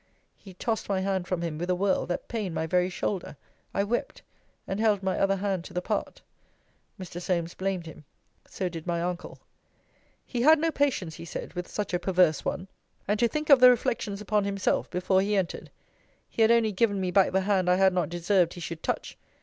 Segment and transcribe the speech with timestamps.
[0.35, 3.37] He tossed my hand from him with a whirl, that pained my very shoulder.
[3.71, 4.23] I wept,
[4.67, 6.23] and held my other hand to the part.
[6.99, 7.21] Mr.
[7.21, 8.03] Solmes blamed him.
[8.47, 9.37] So did my uncle.
[10.25, 12.67] He had no patience, he said, with such a perverse one;
[13.07, 15.69] and to think of the reflections upon himself, before he entered.
[16.27, 19.19] He had only given me back the hand I had not deserved he should touch.